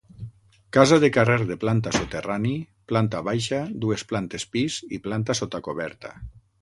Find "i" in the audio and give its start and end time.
4.99-5.01